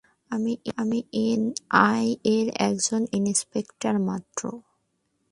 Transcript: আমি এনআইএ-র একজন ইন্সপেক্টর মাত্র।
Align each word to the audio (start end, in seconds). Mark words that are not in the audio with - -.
আমি 0.77 0.99
এনআইএ-র 1.23 2.47
একজন 2.67 3.01
ইন্সপেক্টর 3.19 3.95
মাত্র। 4.07 4.41